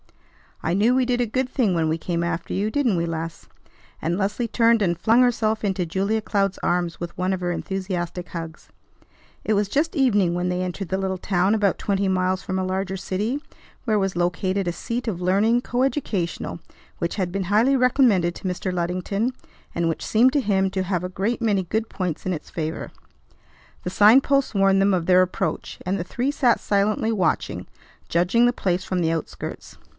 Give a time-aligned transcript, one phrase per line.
[0.63, 2.69] I knew we did a good thing when we came after you.
[2.69, 3.47] Didn't we, Les?"
[3.99, 8.29] And Leslie turned and flung herself into Julia Cloud's arms with one of her enthusiastic
[8.29, 8.69] hugs.
[9.43, 12.63] It was just evening when they entered the little town about twenty miles from a
[12.63, 13.43] larger city,
[13.85, 16.59] where was located a seat of learning, co educational,
[16.99, 18.71] which had been highly recommended to Mr.
[18.71, 19.33] Luddington,
[19.73, 22.91] and which seemed to him to have a great many good points in its favor.
[23.83, 27.65] The sign posts warned them of their approach; and the three sat silently watching,
[28.09, 29.77] judging the place from the outskirts.